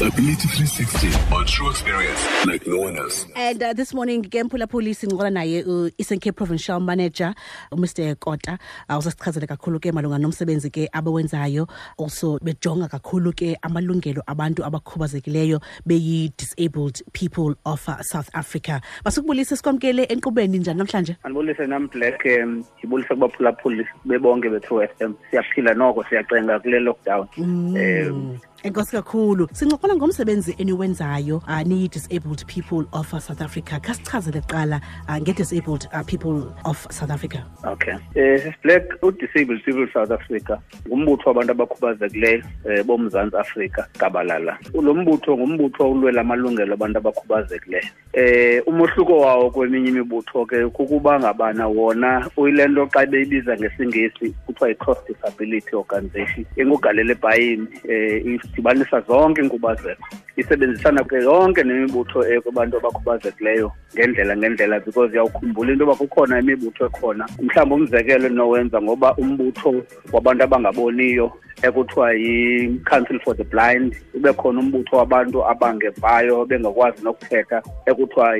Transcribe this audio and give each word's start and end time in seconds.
Disability 0.00 0.48
360 0.48 1.34
on 1.36 1.44
true 1.44 1.68
experience 1.68 2.24
like 2.46 2.66
no 2.66 2.78
one 2.78 2.96
else. 2.96 3.26
And 3.36 3.62
uh, 3.62 3.74
this 3.74 3.92
morning 3.92 4.22
ke 4.22 4.40
mphulaphuli 4.44 4.94
sincokola 4.94 5.30
naye 5.30 5.62
u-Eastern 5.66 6.18
Cape 6.18 6.36
Provincial 6.36 6.80
Manager 6.80 7.34
Mr. 7.72 8.18
Kota. 8.18 8.58
Uh, 8.88 8.96
usasichazele 8.96 9.46
kakhulu 9.46 9.78
ke 9.78 9.92
malunga 9.92 10.18
nomsebenzi 10.18 10.70
ke 10.72 10.88
abawenzayo. 10.94 11.68
Also 11.98 12.38
bejonga 12.38 12.88
kakhulu 12.88 13.34
ke 13.36 13.58
amalungelo 13.62 14.22
abantu 14.26 14.64
abakhubazekileyo 14.64 15.60
beyi-disabled 15.86 17.02
people 17.12 17.54
of 17.66 17.86
uh, 17.86 18.00
South 18.00 18.30
Africa. 18.32 18.80
Basukubulisa 19.04 19.56
sikwamkele 19.56 20.04
enkqubeni 20.08 20.58
njani 20.58 20.78
namhlanje? 20.78 21.16
Andibulise 21.24 21.66
nam 21.66 21.88
black 21.88 22.24
um 22.24 22.64
ndibulise 22.78 23.08
kubaphulaphuli 23.14 23.86
bebonke 24.06 24.48
bethu 24.48 24.82
f 24.82 24.90
m. 25.00 25.14
Siyaphila 25.30 25.74
noko 25.74 26.04
siyacenga 26.04 26.60
kule 26.60 26.80
lockdown. 26.80 27.28
Um 27.36 28.40
enkosi 28.62 28.92
kakhulu. 28.92 29.48
Sincokola 29.52 29.96
ngomsebenzi 29.96 30.54
eniwenzayo 30.58 31.36
uh, 31.36 31.62
niyi-disabled 31.62 32.44
people 32.46 32.84
of 32.92 33.12
uh, 33.12 33.18
south 33.18 33.40
africa. 33.40 33.80
Khasichazele 33.80 34.40
kuqala 34.40 34.80
uh, 35.08 35.16
nge-disabled 35.16 35.88
uh, 35.92 36.02
people 36.02 36.52
of 36.64 36.86
south 36.90 37.10
africa. 37.10 37.44
Okay. 37.64 37.94
Um 37.94 38.52
black 38.62 38.82
u-disabled 39.02 39.62
people 39.64 39.86
south 39.92 40.10
africa 40.10 40.58
ngumbutho 40.88 41.30
wabantu 41.30 41.52
abakhubazekileyo 41.52 42.42
um 42.64 42.86
bomzantsi 42.86 43.36
afrika 43.36 43.88
gabalala 43.98 44.58
lo 44.82 44.94
mbutho 44.94 45.36
ngumbutho 45.36 45.90
ulwela 45.90 46.20
amalungelo 46.20 46.74
abantu 46.74 46.98
abakhubazekileyo 46.98 47.84
um 48.14 48.60
umohluko 48.66 49.20
wawo 49.20 49.50
kweminye 49.50 49.88
imibutho 49.88 50.46
ke 50.46 50.68
kukuba 50.68 51.20
ngabana 51.20 51.68
wona 51.68 52.26
uyile 52.36 52.68
nto 52.68 52.86
xa 52.86 53.06
beyibiza 53.06 53.56
ngesingesi 53.56 54.34
kuthiwa 54.46 54.68
yi-cross 54.68 54.98
disability 55.08 55.76
organization 55.76 56.44
engugalela 56.56 57.12
ebhayini 57.12 57.66
um 57.88 58.34
idibanisa 58.34 59.00
zonke 59.00 59.40
iinkubazeko 59.40 60.06
isebenzisana 60.36 61.04
ke 61.04 61.16
yonke 61.16 61.62
nemibutho 61.62 62.26
ekwabantu 62.26 62.76
abakhubazekileyo 62.76 63.72
ngendlela 63.94 64.36
ngendlela 64.36 64.80
because 64.80 65.12
uyawukhumbula 65.12 65.72
into 65.72 65.84
yoba 65.84 65.94
kukhona 65.94 66.40
imibutho 66.40 66.86
ekhona. 66.86 67.28
Mhlawumbi 67.42 67.74
umzekelo 67.74 68.28
nowenza 68.28 68.82
ngoba 68.82 69.14
umbutho 69.16 69.74
wabantu 70.12 70.44
abangaboniyo 70.44 71.32
ekuthiwa 71.62 72.12
yi-council 72.12 73.20
for 73.24 73.36
the 73.36 73.44
blind 73.44 73.96
ube 74.14 74.32
khona 74.32 74.60
umbutho 74.60 74.96
wabantu 74.96 75.46
abangevayo 75.46 76.44
bengakwazi 76.44 77.04
nokuthetha 77.04 77.62
ekuthiwa 77.86 78.34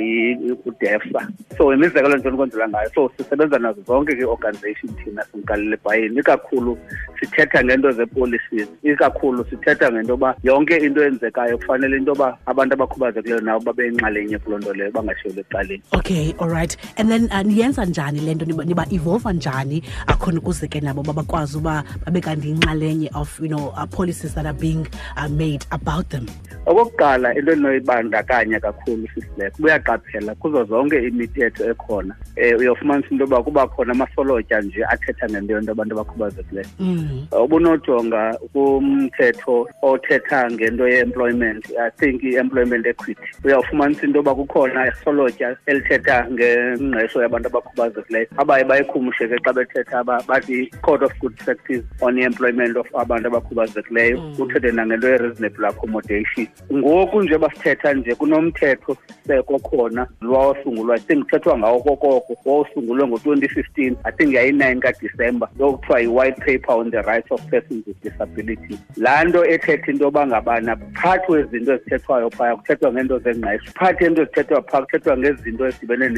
udefa 0.65 1.29
so 1.59 1.75
imizekelo 1.75 2.17
nje 2.17 2.29
ndikwenzela 2.29 2.69
ngayo 2.69 2.91
so 2.95 3.11
sisebenza 3.17 3.59
nazo 3.59 3.83
zonke 3.87 4.17
ke-organization 4.17 4.95
thina 5.05 5.25
simgalele 5.25 5.75
ebhayini 5.75 6.21
ikakhulu 6.21 6.79
sithetha 7.21 7.65
ngento 7.65 7.93
ze-policies 7.93 8.69
ikakhulu 8.83 9.45
sithetha 9.51 9.93
ngento 9.93 10.11
yoba 10.11 10.35
yonke 10.43 10.77
into 10.77 11.03
eyenzekayo 11.03 11.59
kufanele 11.59 11.97
into 11.97 12.11
yoba 12.11 12.39
abantu 12.47 12.75
abakhubazekileyo 12.75 13.41
nabo 13.41 13.61
babe 13.61 13.85
yinxalenye 13.85 14.39
kuloo 14.39 14.59
nto 14.59 14.75
leyo 14.75 14.91
bangashiyeli 14.91 15.41
ecaleni. 15.41 15.83
Okay 15.93 16.35
all 16.39 16.49
right. 16.49 16.77
And 16.97 17.11
then 17.11 17.25
uh, 17.33 17.43
niyenza 17.43 17.85
njani 17.85 18.21
le 18.21 18.35
nto 18.35 18.45
niba, 18.45 18.87
ivolva 18.91 19.33
njani 19.33 19.83
akhona 20.07 20.39
ukuze 20.39 20.69
ke 20.69 20.81
nabo 20.81 21.03
babakwazi 21.03 21.59
uba 21.59 21.85
babe 22.05 22.21
kanti 22.21 22.49
yinxalenye 22.49 23.10
of 23.15 23.39
you 23.41 23.49
know 23.49 23.73
uh, 23.77 23.87
policies 23.87 24.35
that 24.35 24.47
are 24.47 24.53
being 24.53 24.87
uh, 25.17 25.29
made 25.29 25.65
about 25.73 26.09
them. 26.11 26.27
Okokuqala 26.67 27.37
into 27.37 27.53
endinoyibandakanya 27.53 28.61
kakhulu 28.61 29.09
sisileko 29.15 29.57
buyaqaphela 29.63 30.35
kuzo 30.35 30.65
zonke 30.65 31.09
imithetho 31.09 31.65
ekhona. 31.71 32.15
Um 32.37 32.59
uyofumanisa 32.59 33.11
into 33.11 33.25
yoba 33.25 33.43
kuba 33.43 33.67
khona 33.67 33.93
amasolotya 33.93 34.61
nje 34.61 34.85
athetha 34.85 35.29
ngento 35.29 35.53
yonto 35.53 35.73
abantu 35.73 35.95
abakhubazekileyo. 35.95 36.67
Mm. 36.81 37.27
ubunojonga 37.33 38.39
kumthetho 38.53 39.69
othetha 39.83 40.51
ngento 40.51 40.89
ye-employment 40.89 41.71
i 41.79 41.91
think 41.91 42.23
i-employment 42.23 42.87
equity. 42.87 43.21
Uyawufumanisa 43.45 44.03
into 44.05 44.19
yoba 44.19 44.35
kukhona 44.35 44.93
isolotya 44.93 45.57
elithetha 45.67 46.27
ngengqesho 46.31 47.23
yabantu 47.23 47.49
abakhubazekileyo 47.49 48.27
abaye 48.37 48.65
bayikhumushe 48.65 49.29
ke 49.29 49.39
xa 49.45 49.53
bethetha 49.53 50.05
bathi 50.05 50.71
code 50.83 51.05
of 51.05 51.13
good 51.21 51.37
practice 51.37 51.85
on 52.01 52.19
i-employment 52.19 52.77
of 52.77 52.87
abantu 53.01 53.29
abakhubazekileyo 53.29 54.23
uthethe 54.39 54.73
nangento 54.73 55.09
ye-reasonable 55.09 55.67
accommodation. 55.69 56.47
Ngoku 56.73 57.23
nje 57.23 57.39
basithetha 57.39 57.95
nje 57.95 58.15
kunomthetho 58.15 58.97
seko 59.27 59.59
khona 59.59 60.07
lwawasungulwa 60.21 60.99
kuthethwa 60.99 61.59
ngawo 61.59 61.81
kokoko 61.81 62.37
wawusungulwe 62.45 63.07
ngo-twenty 63.07 63.49
fifteen 63.49 63.97
i 64.05 64.13
think 64.13 64.35
yayi-nine 64.35 64.81
kadisemba 64.81 65.49
yokuthiwa 65.59 66.01
yi-white 66.01 66.39
paper 66.39 66.75
on 66.75 66.91
the 66.91 67.03
rights 67.03 67.31
of 67.31 67.41
persons 67.51 67.87
with 67.87 68.03
disability. 68.03 68.79
Laa 68.97 69.25
nto 69.25 69.45
ethetha 69.45 69.91
into 69.91 70.05
yoba 70.05 70.27
ngabana 70.27 70.77
phakathi 70.77 71.33
wezinto 71.33 71.73
ezithethwayo 71.75 72.31
phaya 72.31 72.57
kuthethwa 72.57 72.93
ngeento 72.93 73.19
zengqesho 73.19 73.71
phakathi 73.75 74.05
yento 74.05 74.23
ezithethwa 74.23 74.63
phaa 74.63 74.83
kuthethwa 74.83 75.19
ngezinto 75.19 75.67
ezidibene 75.67 76.09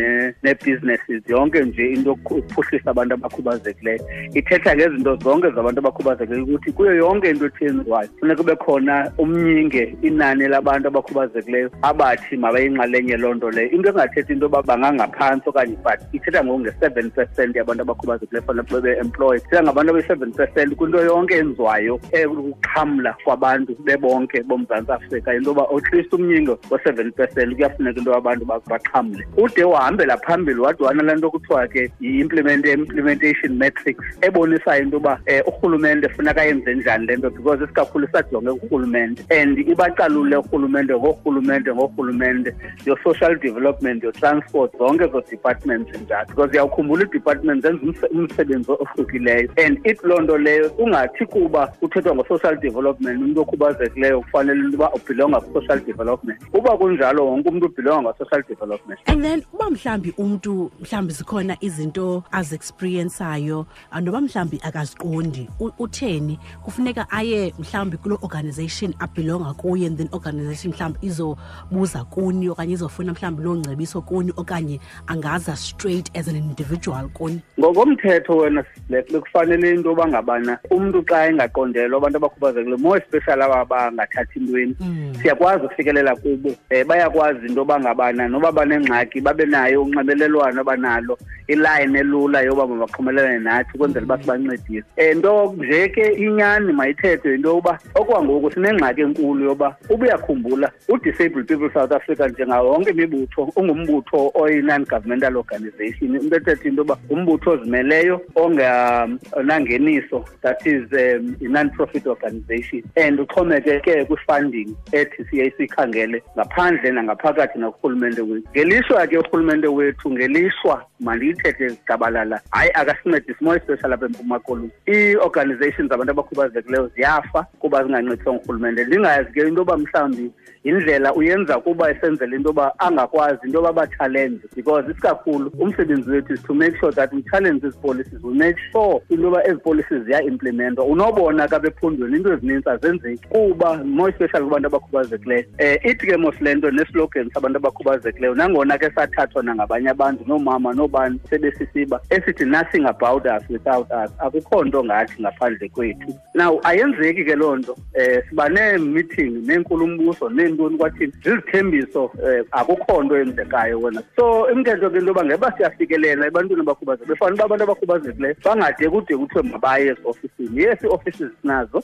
nee-businesses 0.42 1.22
yonke 1.28 1.60
nje 1.65 1.92
into 1.92 2.10
yokuphuhlisa 2.10 2.91
abantu 2.91 3.15
abakhubazekileyo. 3.15 4.00
Ithetha 4.34 4.76
ngezinto 4.76 5.16
zonke 5.16 5.50
zabantu 5.50 5.78
abakhubazekileyo 5.78 6.44
ukuthi 6.62 6.72
kuyo 6.72 6.94
yonke 6.94 7.30
into 7.30 7.46
ethenziwayo 7.46 8.08
funeka 8.20 8.42
kube 8.42 8.56
khona 8.56 9.12
umnyinge 9.18 9.96
inani 10.02 10.48
labantu 10.48 10.88
abakhubazekileyo 10.88 11.70
abathi 11.82 12.36
mabayinxalenye 12.36 13.16
loo 13.16 13.34
nto 13.34 13.50
leyo. 13.50 13.70
Into 13.70 13.88
engathethi 13.90 14.32
into 14.32 14.46
yoba 14.46 14.62
bangangaphantsi 14.62 15.48
okanye 15.48 15.76
but 15.82 16.00
ithetha 16.12 16.44
ngoku 16.44 16.60
nge-seven 16.60 17.10
percent 17.10 17.56
yabantu 17.56 17.82
abakhubazekileyo 17.82 18.46
fanele 18.46 18.66
bebe-employed 18.70 19.42
ithetha 19.42 19.62
ngabantu 19.62 19.90
abe-seven 19.90 20.32
percent 20.32 20.74
kwinto 20.76 21.00
yonke 21.00 21.34
enziwayo 21.34 22.00
ekuxhamla 22.12 23.16
kwabantu 23.24 23.76
bebonke 23.84 24.42
boMzantsi 24.42 24.92
Afrika 24.92 25.34
into 25.34 25.50
yoba 25.50 25.66
at 25.76 25.92
least 25.92 26.12
umnyinge 26.12 26.56
we-seven 26.70 27.12
percent 27.12 27.54
kuyafuneka 27.54 27.98
into 27.98 28.12
yabantu 28.12 28.44
baxhamle. 28.44 29.26
Ude 29.36 29.64
wahambela 29.64 30.16
phambili 30.16 30.60
wade 30.60 30.84
wanala 30.84 31.14
nto 31.14 31.30
kuthiwa 31.30 31.68
ke 31.68 31.90
yi-implementation 32.00 33.56
metrics 33.56 34.04
ebonisayo 34.20 34.82
into 34.82 34.96
yoba 34.96 35.18
um 35.26 35.42
urhulumente 35.46 36.08
funeka 36.08 36.51
ayenze 36.52 36.74
njani 36.74 37.06
le 37.06 37.16
nto? 37.16 37.30
Because 37.30 37.64
isikakhulu 37.64 38.06
isajonge 38.06 38.60
kurhulumente 38.60 39.24
and 39.30 39.58
ibacalule 39.58 40.36
urhulumente 40.36 40.94
ngorhulumente 40.94 41.74
ngorhulumente. 41.74 42.54
Your 42.86 42.98
social 43.02 43.36
development 43.36 44.02
your 44.02 44.12
transport 44.12 44.78
zonke 44.78 45.04
ezo 45.04 45.22
departments 45.30 46.00
njalo. 46.00 46.26
Because 46.26 46.52
uyawukhumbula 46.52 47.04
ii-departments 47.04 47.62
zenza 47.62 48.08
umsebenzi 48.10 48.72
ohlukileyo. 48.72 49.50
And 49.64 49.78
ithi 49.86 50.06
loo 50.06 50.20
nto 50.20 50.38
leyo 50.38 50.70
ungathi 50.78 51.26
kuba 51.26 51.66
kuthethwa 51.66 52.14
ngo-social 52.14 52.56
development 52.60 53.22
umntu 53.22 53.41
okhubazekileyo 53.41 54.20
kufanele 54.20 54.60
into 54.60 54.72
yoba 54.72 54.94
ubhilonga 54.94 55.41
kwi-social 55.41 55.80
development. 55.84 56.41
Uba 56.52 56.76
kunjalo 56.76 57.26
wonke 57.26 57.48
umntu 57.48 57.66
ubhilonga 57.66 58.02
nga-social 58.02 58.42
development. 58.48 59.00
And 59.06 59.22
then 59.22 59.42
uba 59.52 59.70
mhlawumbi 59.70 60.14
umntu 60.18 60.70
mhlawumbi 60.80 61.12
zikhona 61.12 61.56
izinto 61.60 62.24
aziexperiensayo 62.32 63.66
noba 64.02 64.20
mhlawumbi 64.20 64.60
akaziqondi 64.62 65.48
utheni 65.78 66.38
kufuneka 66.62 67.10
aye 67.10 67.54
mhlawumbi 67.58 67.97
kuloo 67.97 68.19
organization 68.22 68.94
abhilonga 68.98 69.54
kuyo 69.54 69.86
and 69.86 69.98
then 69.98 70.08
organization 70.12 70.72
mhlawumbi 70.72 70.98
izobuza 71.03 72.04
kuni 72.04 72.48
okanye 72.48 72.72
izofuna 72.72 73.12
mhlawumbi 73.12 73.42
loo 73.42 73.56
ngcebiso 73.56 74.00
kuni 74.00 74.32
okanye 74.36 74.80
angaza 75.06 75.56
straight 75.56 76.10
as 76.16 76.28
an 76.28 76.36
individual 76.36 77.08
kuni. 77.08 77.41
Ngokomthetho 77.60 78.36
wena 78.36 78.64
bekufanele 78.88 79.70
into 79.70 79.88
yoba 79.88 80.08
ngabana 80.08 80.58
umntu 80.70 81.03
xa 81.03 81.26
engaqondelwa 81.28 81.98
abantu 81.98 82.16
abakhubazekileyo 82.16 82.78
more 82.78 82.98
especially 82.98 83.42
aba 83.42 83.64
bangathathi 83.64 84.41
ntweni 84.41 84.76
siyakwazi 85.22 85.64
ukufikelela 85.64 86.16
kubo. 86.16 86.48
Um 86.48 86.84
bayakwazi 86.88 87.47
into 87.47 87.60
yoba 87.60 87.80
ngabana 87.80 88.28
noba 88.28 88.53
banengxaki 88.53 89.20
babe 89.20 89.47
nayo 89.47 89.82
unxibelelwano 89.82 90.60
abanalo 90.60 91.19
ilayini 91.48 91.98
elula 91.98 92.41
yoba 92.41 92.66
mabaxhumelelane 92.66 93.38
nathi 93.38 93.70
ukwenzela 93.74 94.04
uba 94.06 94.19
sibancedise 94.19 94.84
um 94.98 95.19
nto 95.19 95.54
nje 95.59 95.88
ke 95.88 96.12
inyani 96.32 96.72
mayithethwe 96.72 97.34
into 97.34 97.48
yokuba 97.48 97.78
okwangoku 97.94 98.50
sinengxaki 98.50 99.00
enkulu 99.00 99.44
yoba 99.44 99.76
uba 99.91 100.04
uyakhumbula 100.04 100.72
u-disabled 100.88 101.47
people 101.47 101.71
south 101.74 101.92
africa 101.92 102.28
njengawo 102.30 102.71
wonke 102.72 102.91
imibutho 102.91 103.53
ungumbutho 103.56 104.30
oyi-non-governmental 104.34 105.36
organization. 105.36 106.16
Into 106.16 106.36
ethetha 106.36 106.68
into 106.68 106.80
yoba 106.83 106.97
umbutho 107.10 107.51
ozimeleyo 107.51 108.21
onganangeniso 108.34 110.24
that 110.42 110.66
is 110.66 110.83
um, 110.92 111.36
i-non-profit 111.41 112.06
organization. 112.06 112.83
And 112.97 113.21
uxhomekeke 113.21 114.04
kwi-funding 114.04 114.77
ethi 114.92 115.24
siye 115.30 115.51
siyikhangele 115.51 116.22
ngaphandle 116.36 116.91
nangaphakathi 116.92 117.59
nakurhulumente 117.59 118.21
wethu. 118.21 118.48
Ngelishwa 118.51 119.06
ke 119.06 119.18
urhulumente 119.18 119.66
wethu 119.68 120.10
ngelishwa 120.10 120.84
mandiyithethe 121.01 121.78
gabalala 121.86 122.41
hayi 122.51 122.71
akasincedisi 122.74 123.45
more 123.45 123.56
especially 123.56 123.95
apha 123.95 124.06
empuma 124.06 124.39
koloni. 124.39 124.71
Ii-organizations 124.89 125.92
abantu 125.92 126.10
abakhubazekileyo 126.22 126.91
ziyafa 126.95 127.47
kuba 127.59 127.84
zingancediswa 127.84 128.34
ngurhulumente. 128.34 128.84
Ndingazi 128.84 129.33
ke 129.33 129.41
into 129.41 129.60
yoba 129.60 129.77
mhlawumbi 129.77 130.30
yindlela 130.65 131.15
uyenza 131.15 131.60
kuba 131.60 131.91
esenzela 131.91 132.36
into 132.36 132.48
yoba 132.48 132.78
angakwazi 132.78 133.39
into 133.45 133.59
yoba 133.59 133.72
batshallenge 133.72 134.41
because 134.54 134.91
isikakhulu 134.91 135.53
umsebenzi 135.59 136.10
wethu 136.10 136.34
is 136.34 136.42
to 136.42 136.54
make 136.54 136.77
sure 136.78 136.92
that 136.92 137.13
we 137.13 137.22
challenge 137.30 137.63
policies. 137.83 138.22
We 138.22 138.34
make 138.34 138.57
sure 138.72 139.03
into 139.10 139.22
yoba 139.22 139.45
ezi 139.47 139.60
policies 139.60 140.03
ziya-implementwa. 140.03 140.84
Unobona 140.84 141.48
kabephundweni 141.48 142.16
into 142.16 142.33
ezininzi 142.33 142.71
azenzeki 142.71 143.28
kuba 143.28 143.84
more 143.84 144.10
especially 144.10 144.45
kubantu 144.45 144.66
abakhubazekileyo. 144.66 145.45
Um 145.60 145.91
ithi 145.91 146.07
ke 146.07 146.16
mos 146.16 146.41
le 146.41 146.54
nto 146.54 146.71
neslogan 146.71 147.30
sabantu 147.30 147.57
abakhubazekileyo 147.57 148.34
nangona 148.34 148.78
ke 148.78 148.91
sathathwa 148.91 149.42
nangabanye 149.42 149.89
abantu 149.89 150.25
noomama 150.27 150.72
noobani 150.72 151.21
sebesisiba 151.30 152.01
esithi 152.10 152.45
nothing 152.45 152.84
about 152.86 153.27
us 153.27 153.42
without 153.51 153.91
us 153.91 154.10
akukho 154.18 154.65
nto 154.65 154.84
ngathi 154.84 155.22
ngaphandle 155.22 155.68
kwethu 155.68 156.11
now 156.34 156.60
ayenzeki 156.62 157.24
ke 157.24 157.36
loo 157.36 157.56
nto 157.56 157.72
um 157.72 158.22
siba 158.28 158.48
neemeeting 158.48 159.30
neenkulumbuso 159.47 160.30
neentoni 160.30 160.78
kwathini 160.78 161.12
zizithembiso 161.24 162.04
um 162.04 162.44
akukho 162.50 163.03
nto 163.03 163.18
yenzekayo 163.18 163.80
wena. 163.80 164.03
So 164.16 164.50
imkento 164.50 164.91
ke 164.91 164.98
into 164.98 165.06
yoba 165.06 165.24
ngeba 165.24 165.53
siyafikelela 165.56 166.26
ebantwini 166.26 166.60
abakhubazekileyo 166.62 167.14
befana 167.14 167.34
uba 167.34 167.44
abantu 167.44 167.64
abakhubazekileyo 167.64 168.36
bangade 168.44 168.88
kude 168.88 169.16
kuthiwe 169.16 169.42
mabaye 169.42 169.86
eziofisini 169.86 170.62
yes 170.62 170.78
ii-offices 170.84 171.30
sinazo 171.42 171.82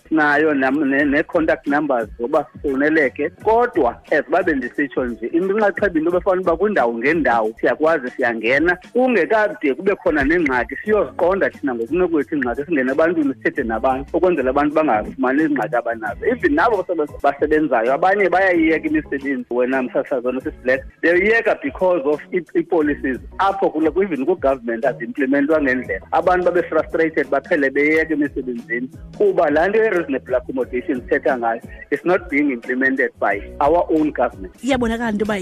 nee-contact 1.05 1.67
numbers 1.67 2.09
zoba 2.19 2.47
sifowuneleke 2.53 3.31
kodwa 3.31 4.01
as 4.11 4.25
babe 4.31 4.55
ndisitsho 4.55 5.07
nje 5.07 5.27
into 5.27 5.55
inxaxheba 5.55 5.99
into 5.99 6.11
befana 6.11 6.41
uba 6.41 6.57
kwindawo 6.57 6.95
ngendawo 6.95 7.55
siyakwazi 7.61 8.11
siyangena. 8.11 8.79
Kungekade 8.93 9.75
kube 9.75 9.95
khona 9.95 10.25
nengxaki 10.25 10.77
siyoziqonda 10.77 11.51
thina 11.51 11.75
ngokunokwethu 11.75 12.35
ingxaki 12.35 12.65
singene 12.65 12.93
ebantwini 12.93 13.35
sithethe 13.35 13.63
nabantu 13.63 14.18
ukwenzela 14.19 14.51
abantu 14.51 14.75
bangafumani 14.75 15.43
izingxaki 15.43 15.77
abanazo. 15.77 16.27
Even 16.27 16.55
nabo 16.55 16.85
basebenzayo 17.23 17.95
abanye 17.95 18.29
bayayiyeka 18.29 18.87
imisebenzi 18.89 19.47
wena 19.51 19.83
msasazona 19.83 20.41
beyiyeka 21.03 21.55
because 21.63 22.03
of 22.05 22.21
ii- 22.35 22.45
ii-policies 22.59 23.19
apho 23.39 23.71
even 24.03 24.25
ngendlela. 25.63 26.07
Abantu 26.13 26.45
babe 26.45 26.63
frustrated 26.63 27.29
baphele 27.31 27.71
beyeka 27.71 28.13
emisebenzini 28.15 28.89
kuba 29.17 29.51
laa 29.51 29.69
nto 29.69 29.79
ye-reasonable 29.79 30.37
accommodation 30.37 31.01
sithetha 31.01 31.39
ngayo 31.39 31.61
is 31.91 32.05
not 32.05 32.29
being 32.31 32.51
implemented 32.53 33.11
by 33.21 33.41
our 33.61 33.85
own 33.91 34.13
government. 34.13 34.53
Iyabonakala 34.65 35.11
into 35.11 35.25
yoba 35.25 35.39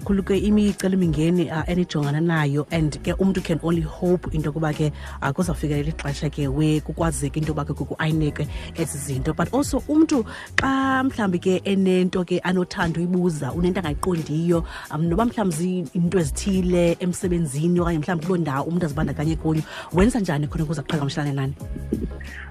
kakhulu 0.00 0.22
ke 0.22 0.38
imicelimingeni 0.38 1.50
uh, 1.50 1.68
enijongana 1.68 2.20
nayo 2.20 2.66
and 2.70 2.98
ke 3.02 3.12
umntu 3.18 3.40
can 3.44 3.60
only 3.62 3.80
hope 3.82 4.28
into 4.34 4.48
yokuba 4.50 4.72
ke 4.72 4.92
uh, 5.22 5.30
kuzawufikelela 5.30 5.88
ixesha 5.88 6.30
ke 6.30 6.48
we 6.48 6.80
kukwazeke 6.80 7.36
into 7.38 7.52
yoba 7.52 7.64
ke 7.64 7.72
kuku-ayineke 8.16 8.46
ezi 8.78 8.98
zinto. 8.98 9.34
But 9.34 9.52
also 9.52 9.82
umntu 9.88 10.24
xa 10.56 11.04
mhlawumbi 11.04 11.38
ke 11.38 11.60
enento 11.64 12.24
ke 12.24 12.40
anothanda 12.42 13.00
uyibuza 13.00 13.52
unento 13.52 13.80
angayiqondiyo 13.80 14.64
um 14.94 15.08
noba 15.08 15.24
mhlawumbi 15.24 15.88
into 15.94 16.18
ezithile 16.18 16.96
emsebenzini 17.00 17.80
okanye 17.80 17.98
mhlawumbi 17.98 18.26
kuloo 18.26 18.40
ndawo 18.40 18.64
umntu 18.68 18.86
azibandakanye 18.86 19.36
kuyo 19.36 19.62
wenza 19.92 20.20
njani 20.20 20.46
khona 20.46 20.64
ukuze 20.64 20.80
aqhagamshelane 20.80 21.32
nani? 21.34 21.54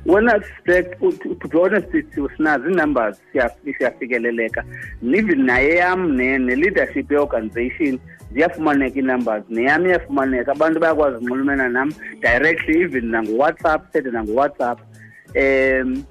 Wena 0.05 0.39
to 0.65 1.47
be 1.49 1.57
honest 1.57 1.87
sinazo 2.37 2.69
ii-numbers 2.69 3.17
siyafikeleleka. 3.77 4.63
Even 5.03 5.45
naye 5.45 5.75
yam 5.75 6.15
ne- 6.15 6.37
ne-leadership 6.37 7.11
ye-organization 7.11 7.99
ziyafumaneka 8.33 8.99
ii-numbers. 8.99 9.43
Neyam 9.49 9.85
iyafumaneka. 9.85 10.51
Abantu 10.51 10.79
bayakwazi 10.79 11.17
unxulumena 11.17 11.69
nam 11.69 11.91
directly 12.21 12.81
even 12.81 13.05
nangowhatsapp 13.09 13.81
sethe 13.93 14.11
nangowhatsapp 14.11 14.79
um 15.35 16.03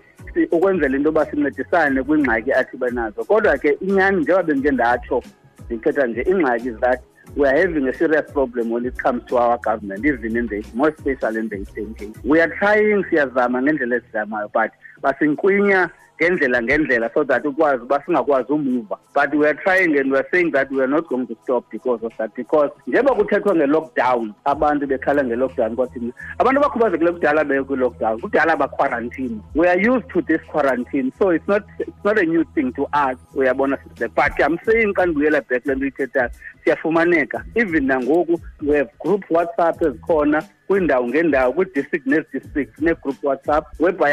ukwenzela 0.51 0.97
into 0.97 1.09
yoba 1.09 1.27
sincedisane 1.27 2.03
kwingxaki 2.03 2.53
athi 2.53 2.77
banazo. 2.77 3.25
Kodwa 3.25 3.59
ke 3.59 3.79
inyani 3.81 4.21
njengoba 4.21 4.43
bendike 4.43 4.71
ndatsho 4.71 5.23
ndithetha 5.67 6.07
nje 6.07 6.23
ingxaki 6.23 6.71
that 6.81 7.01
we 7.37 7.49
are 7.49 7.57
having 7.57 7.89
a 7.89 7.93
serious 7.93 8.31
problem 8.33 8.71
when 8.71 8.87
it 8.87 8.97
comes 8.99 9.25
to 9.27 9.37
our 9.37 9.59
government 9.59 10.05
even 10.05 10.37
in 10.37 10.47
the 10.47 10.65
more 10.75 10.91
especially 10.91 11.41
in 11.41 11.49
the 11.49 11.57
eastern 11.57 11.95
cape 11.95 12.17
we 12.25 12.41
are 12.41 12.55
trying 12.59 13.05
siyazama 13.11 13.63
ngendlela 13.63 13.97
ezizamayo 13.97 14.51
but 14.53 14.71
basinkwinya 15.05 15.91
ngendlela 16.17 16.63
ngendlela 16.63 17.11
so 17.15 17.25
that 17.25 17.45
ukwazi 17.45 17.83
uba 17.83 18.03
singakwazi 18.07 18.53
umuva. 18.53 18.99
But 19.15 19.35
we 19.35 19.47
are 19.47 19.55
trying 19.55 19.99
and 19.99 20.13
we 20.13 20.19
are 20.19 20.29
saying 20.33 20.53
that 20.53 20.71
we 20.71 20.81
are 20.81 20.87
not 20.87 21.09
going 21.09 21.27
to 21.27 21.37
stop 21.43 21.65
because 21.71 22.03
of 22.03 22.13
that 22.19 22.35
because 22.35 22.71
njengoba 22.87 23.15
kuthethwa 23.15 23.55
nge-lockdown 23.55 24.33
abantu 24.45 24.87
bekhala 24.87 25.25
nge-lockdown 25.25 25.77
kwathini 25.77 26.13
abantu 26.39 26.61
abakhubazekileyo 26.61 27.13
kudala 27.13 27.45
beye 27.45 27.63
kwi-lockdown 27.63 28.21
kudala 28.21 28.57
baquarantine. 28.57 29.41
We 29.55 29.69
are 29.69 29.81
used 29.91 30.09
to 30.11 30.23
this 30.23 30.41
quarantine 30.53 31.13
so 31.19 31.31
it's 31.31 31.49
not, 31.49 31.63
it's 31.79 32.05
not 32.05 32.19
a 32.19 32.25
new 32.25 32.45
thing 32.55 32.73
to 32.73 32.85
us. 32.93 33.17
Uyabona 33.35 33.79
but 34.15 34.33
i'm 34.41 34.59
saying 34.65 34.95
xa 34.95 35.07
ndibuyela 35.07 35.41
back 35.41 35.67
le 35.67 35.75
nto 35.75 35.83
uyithethayo 35.83 36.31
siyafumaneka. 36.65 37.45
Even 37.55 37.87
nangoku 37.87 38.41
we 38.63 38.77
have 38.77 38.91
group 38.99 39.25
whatsapp 39.31 39.83
ezikhona 39.83 40.43
kwiindawo 40.69 41.07
nezi-district 42.07 42.79
nee-group 42.79 43.25
whatsapp 43.25 43.65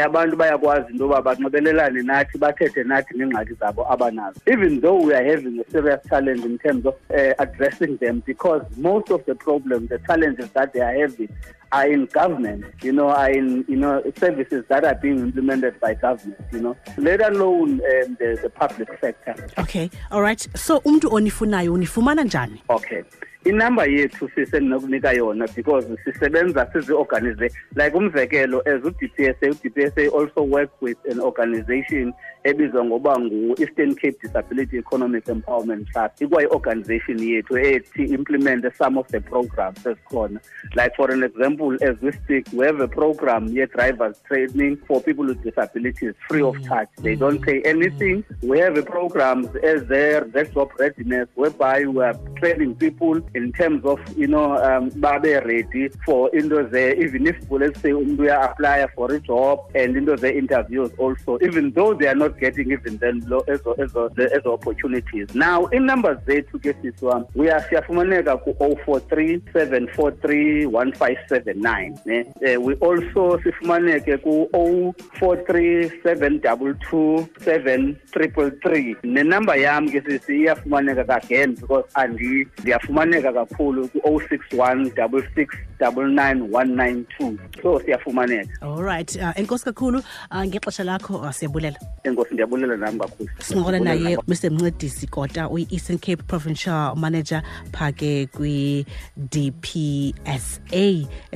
abantu 0.02 0.36
bayakwazi 0.36 0.92
into 0.92 1.04
yoba 1.04 1.22
banxibelelane 1.22 2.02
nathi 2.02 2.38
bathethe 2.38 2.84
nathi 2.84 3.14
ngeengxaki 3.16 3.54
zabo 3.54 3.86
abanazo. 3.92 4.40
Even 4.46 4.80
though 4.80 4.98
we 5.06 5.14
are 5.14 5.24
having 5.24 5.60
a 5.60 5.70
serious 5.70 6.00
challenge 6.08 6.44
in 6.44 6.58
terms 6.58 6.86
of 6.86 6.94
uh, 7.10 7.34
addressing 7.38 7.96
them 7.96 8.22
because 8.26 8.62
most 8.76 9.10
of 9.10 9.24
the 9.26 9.34
problems 9.34 9.88
the 9.88 9.98
challenges 10.06 10.48
that 10.50 10.72
they 10.72 10.80
are 10.80 10.94
having 10.94 11.28
are 11.72 11.88
in 11.92 12.06
government, 12.06 12.64
you 12.82 12.92
know, 12.92 13.08
are 13.08 13.30
in 13.30 13.64
you 13.68 13.76
know 13.76 14.02
services 14.20 14.64
that 14.68 14.84
are 14.84 14.94
being 14.94 15.18
implemented 15.18 15.80
by 15.80 15.94
government, 15.94 16.40
you 16.52 16.60
know, 16.60 16.76
let 16.98 17.20
alone 17.20 17.70
um, 17.80 18.16
the, 18.20 18.38
the 18.42 18.50
public 18.50 18.88
sector. 19.00 19.34
okay 19.58 19.90
all 20.10 20.22
right 20.22 20.48
so 20.56 20.76
umntu 20.84 21.14
onifunayo 21.14 21.72
unifumana 21.72 22.24
njani 22.24 22.62
Okay. 22.68 23.02
inamba 23.44 23.84
yethu 23.86 24.28
sisendinokunika 24.34 25.12
yona 25.12 25.48
because 25.56 25.88
sisebenza 26.04 26.68
sizi-organize 26.72 27.50
like 27.76 27.96
umzekelo 27.96 28.60
as 28.60 28.84
u-dpsa 28.84 29.46
u-dpsa 29.50 30.02
also 30.18 30.42
works 30.44 30.82
with 30.82 30.98
an 31.12 31.20
organization 31.20 32.12
ebizwa 32.44 32.84
ngoba 32.84 33.18
ngu-eastern 33.20 33.94
cape 33.94 34.16
disability 34.22 34.76
economic 34.78 35.28
empowerment 35.28 35.88
trust 35.92 36.20
ikwayi-organization 36.20 37.18
yethu 37.18 37.58
ethi 37.58 38.02
implement 38.04 38.64
some 38.78 39.00
of 39.00 39.06
the 39.08 39.20
programs 39.20 39.86
ezikhona 39.86 40.40
like 40.76 40.96
for 40.96 41.12
an 41.12 41.22
example 41.24 41.61
as 41.88 41.96
we 42.00 42.12
speak 42.12 42.46
we 42.52 42.66
have 42.66 42.80
a 42.80 42.88
program 42.88 43.42
ye-drivers 43.56 44.16
training 44.28 44.76
for 44.86 45.00
people 45.00 45.26
with 45.26 45.42
disabilities 45.42 46.14
free 46.28 46.42
of 46.42 46.54
mm. 46.56 46.66
charge. 46.66 46.88
They 46.98 47.16
mm. 47.16 47.20
don't 47.24 47.40
pay 47.40 47.58
mm. 47.60 47.66
anything. 47.74 48.24
We 48.42 48.58
have 48.64 48.76
a 48.76 48.82
program 48.82 49.38
as 49.62 49.86
their 49.86 50.20
job 50.54 50.70
readiness 50.78 51.28
whereby 51.34 51.84
we 51.84 52.02
are 52.02 52.16
training 52.40 52.74
people 52.76 53.20
in 53.34 53.52
terms 53.52 53.84
of 53.84 53.98
you 54.16 54.28
know 54.34 54.48
um 54.68 54.84
babe 55.04 55.44
ready 55.50 55.88
for 56.04 56.30
ze 56.72 56.84
even 57.04 57.26
if 57.26 57.36
let's 57.50 57.80
say 57.80 57.92
umuntu 57.92 58.22
uya-apply 58.24 58.78
for 58.94 59.06
a 59.12 59.20
job 59.20 59.56
and 59.74 59.96
into 59.96 60.16
ze-interviews 60.16 60.90
also 60.98 61.38
even 61.48 61.70
though 61.76 61.92
they 61.94 62.08
are 62.12 62.20
not 62.24 62.38
getting 62.44 62.70
even 62.76 62.96
then 62.98 63.22
lo 63.32 63.40
ezo 63.54 63.74
ezo 63.84 64.02
ezo 64.36 64.48
opportunities. 64.58 65.28
Now 65.34 65.66
in-numbers 65.76 66.18
zethu 66.26 66.56
ke 66.64 66.72
sisi 66.80 67.02
one. 67.14 67.24
we 67.34 67.50
are 67.54 67.62
siyafumaneka 67.68 68.34
ku-o 68.44 68.68
four 68.84 69.00
three 69.12 69.42
seven 69.52 69.88
four 69.96 70.10
three 70.24 70.66
one 70.66 70.92
five 70.92 71.18
seven 71.28 71.51
nine 71.56 71.98
ne? 72.06 72.24
Uh, 72.42 72.60
we 72.60 72.74
also 72.76 73.38
sifumaneke 73.42 74.18
ku-o 74.22 74.94
four 75.18 75.36
three 75.46 75.90
seven 76.02 76.38
double 76.40 76.74
two 76.90 77.28
seven 77.40 77.96
triple 78.12 78.50
three. 78.62 78.94
Nenamba 79.02 79.56
yam 79.56 79.88
ke 79.88 80.00
sisi 80.06 80.42
iyafumaneka 80.42 81.04
kagain 81.04 81.54
because 81.60 81.84
andi 81.94 82.48
ndiyafumaneka 82.60 83.32
kakhulu 83.32 83.88
ku-o 83.88 84.20
six 84.28 84.40
one 84.56 84.90
double 84.96 85.22
six 85.34 85.54
double 85.78 86.08
nine 86.08 86.50
one 86.50 86.76
nine 86.76 87.06
two. 87.18 87.38
So 87.62 87.78
siyafumaneka. 87.78 88.48
All 88.62 88.82
right 88.82 89.16
uh, 89.16 89.32
enkosi 89.36 89.64
kakhulu 89.64 89.98
uh, 90.30 90.44
ngexesha 90.44 90.84
lakho 90.84 91.14
uh, 91.16 91.30
siyabulela. 91.30 91.78
Enkosi 92.04 92.34
ndiyabulela 92.34 92.76
nam 92.76 92.98
kakhulu. 92.98 93.30
Sincokola 93.38 93.78
naye 93.80 94.18
mr 94.28 94.50
mncedisi 94.50 95.06
kota 95.06 95.48
uyi-eastern 95.48 95.98
cape 95.98 96.22
provincial 96.22 96.96
manager 96.96 97.42
phaa 97.72 97.92
ke 97.92 98.26
kwi-dpsa 98.26 98.82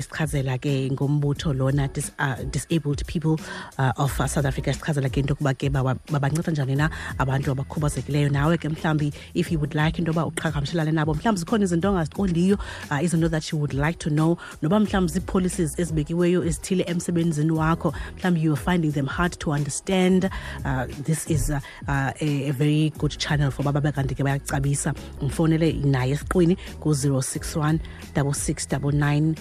esichazela 0.06 0.58
ke 0.58 0.90
ngombutho 0.90 1.52
lona 1.52 1.88
uh, 2.18 2.36
disabled 2.50 3.04
people 3.06 3.38
uh, 3.78 3.92
of 3.96 4.18
uh, 4.20 4.26
south 4.26 4.46
africa 4.46 4.70
esichazela 4.70 5.10
ke 5.10 5.18
into 5.18 5.34
yokuba 5.34 5.54
ke 5.54 5.70
baba- 5.72 5.98
babanceda 6.10 6.52
njani 6.52 6.76
na 6.76 6.90
abantu 7.18 7.50
abakhubazekileyo. 7.52 8.30
Nawe 8.30 8.56
ke 8.58 8.68
mhlawumbi 8.68 9.12
if 9.34 9.50
you 9.50 9.58
would 9.58 9.74
like 9.74 9.98
into 9.98 10.12
yoba 10.12 10.26
uqhagamshelane 10.30 10.92
nabo 10.92 11.14
mhlawumbi 11.14 11.40
zikhona 11.40 11.64
izinto 11.64 11.88
ongaziqondiyo 11.92 12.58
uh, 12.90 13.02
izinto 13.02 13.28
that 13.30 13.50
you 13.52 13.58
would 13.58 13.74
like 13.74 13.98
to 13.98 14.10
know. 14.10 14.38
Noba 14.62 14.80
mhlawumbi 14.80 15.12
zii-policies 15.12 15.78
ezibekiweyo 15.78 16.44
ezithile 16.44 16.84
emsebenzini 16.86 17.50
wakho 17.52 17.94
mhlawumbi 18.16 18.42
you 18.42 18.52
are 18.52 18.56
finding 18.62 18.92
them 18.92 19.06
hard 19.06 19.32
to 19.38 19.50
understand. 19.50 20.30
Uh, 20.64 20.86
this 21.04 21.26
is 21.30 21.50
uh, 21.50 21.60
uh, 21.88 22.12
a, 22.20 22.48
a 22.48 22.52
very 22.52 22.92
good 22.98 23.16
channel 23.18 23.50
for 23.50 23.62
baba 23.62 23.80
kanti 23.92 24.14
ke 24.14 24.22
bayacabisa. 24.24 24.94
Mfowunele 25.22 25.72
naye 25.72 26.12
esiqwini 26.12 26.56
ku-061 26.80 27.78
6699 28.14 29.34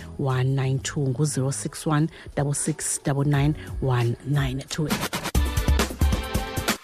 192 0.45 0.99
ngu-061 1.09 2.07
6699 2.35 3.53
192 3.81 4.89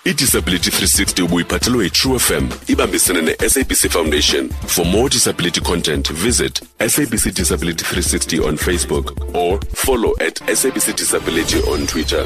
idisability 0.06 0.70
360 0.72 1.22
ubuyiphathelwe 1.24 1.84
yitrue 1.84 2.20
fm 2.20 2.48
ibambisene 2.68 3.22
ne-sabc 3.22 3.90
foundation. 3.90 4.50
For 4.68 4.86
more 4.86 5.10
disability 5.10 5.62
content 5.62 6.14
visit 6.14 6.62
sabc 6.90 7.32
disability 7.36 7.84
360 7.84 8.40
on 8.40 8.58
facebook 8.58 9.36
or 9.36 9.60
follow 9.74 10.14
at 10.20 10.42
sabc 10.56 10.94
disability 10.98 11.58
on 11.74 11.88
twitter 11.88 12.26